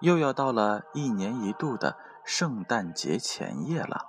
[0.00, 4.06] 又要到了一年一度的圣诞节前夜了。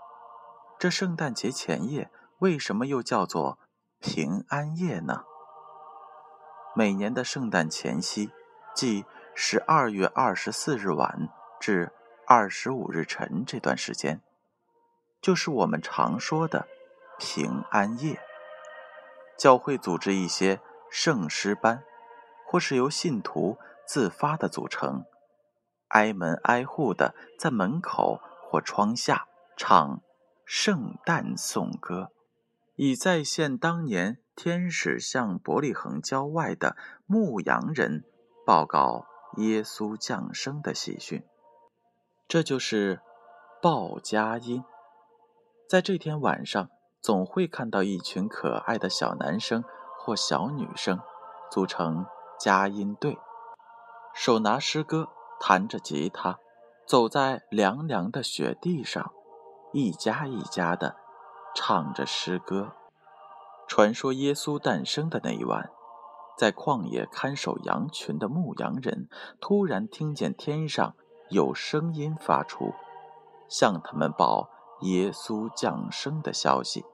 [0.79, 3.57] 这圣诞节前夜为什么又叫做
[3.99, 5.23] 平安夜呢？
[6.75, 8.31] 每年的圣诞前夕，
[8.75, 11.29] 即十二月二十四日晚
[11.59, 11.91] 至
[12.27, 14.21] 二十五日晨这段时间，
[15.19, 16.67] 就是我们常说的
[17.17, 18.19] 平安夜。
[19.35, 20.59] 教会组织一些
[20.91, 21.83] 圣诗班，
[22.45, 23.57] 或是由信徒
[23.87, 25.05] 自发的组成，
[25.89, 30.01] 挨门挨户的在门口或窗下唱
[30.45, 32.11] 圣诞颂歌，
[32.75, 34.19] 以再现当年。
[34.39, 38.03] 天使向伯利恒郊外的牧羊人
[38.45, 39.07] 报告
[39.37, 41.23] 耶稣降生的喜讯，
[42.27, 43.01] 这就是
[43.59, 44.63] 报佳音。
[45.67, 46.69] 在这天晚上，
[47.01, 49.63] 总会看到一群可爱的小男生
[49.97, 50.99] 或小女生
[51.49, 52.05] 组成
[52.39, 53.17] 佳音队，
[54.13, 56.39] 手拿诗歌，弹着吉他，
[56.85, 59.11] 走在凉凉的雪地上，
[59.73, 60.95] 一家一家的
[61.55, 62.73] 唱着诗歌。
[63.67, 65.69] 传说耶稣诞生的那一晚，
[66.37, 69.09] 在旷野看守羊群的牧羊人
[69.41, 70.95] 突然听见天上
[71.29, 72.73] 有声音发出，
[73.49, 74.49] 向他们报
[74.81, 76.85] 耶稣降生的消息。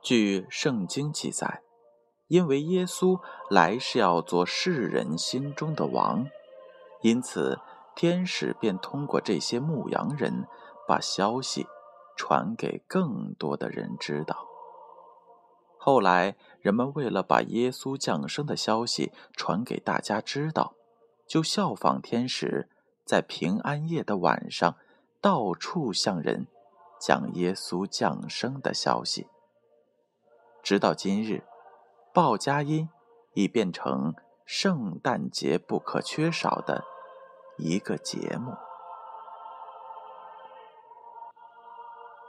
[0.00, 1.62] 据圣经记载，
[2.28, 6.26] 因为耶稣来是要做世人心中的王，
[7.02, 7.58] 因此
[7.94, 10.46] 天使便通过这些牧羊人
[10.86, 11.66] 把消息
[12.16, 14.46] 传给更多的人知道。
[15.80, 20.74] 后来，人们为了把耶稣降生的消息传给大家知道，
[21.26, 22.68] 就效仿天使，
[23.04, 24.76] 在平安夜的晚上，
[25.20, 26.48] 到处向人
[27.00, 29.28] 讲耶稣降生的消息。
[30.62, 31.44] 直到今日，
[32.12, 32.90] 报佳音
[33.34, 34.14] 已变成
[34.50, 36.82] 圣诞节不可缺少的
[37.58, 38.56] 一个节目。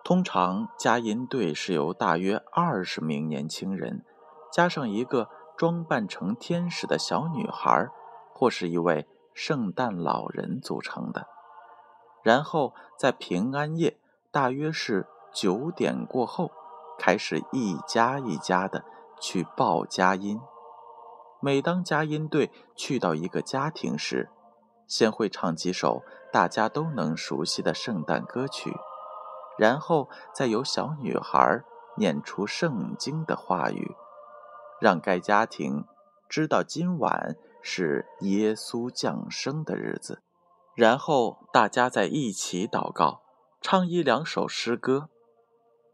[0.03, 4.03] 通常，佳音队是由大约二十名年轻人，
[4.51, 7.87] 加上一个装扮成天使的小女孩，
[8.33, 11.25] 或是一位圣诞老人组成的。
[12.21, 13.97] 然后在平安夜，
[14.29, 16.51] 大约是九点过后，
[16.97, 18.83] 开始一家一家的
[19.21, 20.41] 去报佳音。
[21.41, 24.29] 每当佳音队去到一个家庭时，
[24.87, 28.75] 先会唱几首大家都能熟悉的圣诞歌曲。
[29.57, 31.63] 然后再由小女孩
[31.97, 33.95] 念出圣经的话语，
[34.79, 35.85] 让该家庭
[36.29, 40.21] 知道今晚是耶稣降生的日子。
[40.75, 43.21] 然后大家在一起祷告，
[43.59, 45.09] 唱一两首诗歌。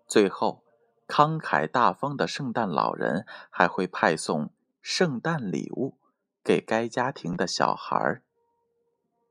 [0.08, 0.64] 最后，
[1.08, 4.52] 慷慨大方的圣诞老人还会派送
[4.88, 5.98] 圣诞礼物
[6.44, 8.22] 给该家庭的小孩。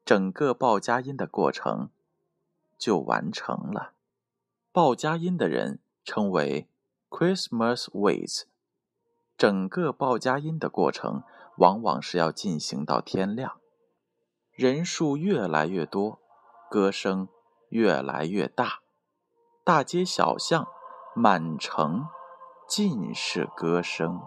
[0.05, 1.91] 整个报佳音的过程
[2.77, 3.93] 就完成了。
[4.73, 6.69] 报佳音的人称为
[7.09, 8.47] Christmas waits。
[9.39, 11.23] 整个报佳音的过程
[11.59, 13.61] 往往是要进行到天亮，
[14.51, 16.19] 人数越来越多，
[16.69, 17.29] 歌声
[17.69, 18.81] 越来越大，
[19.63, 20.67] 大街小巷
[21.15, 22.09] 满城
[22.67, 24.21] 尽是歌声。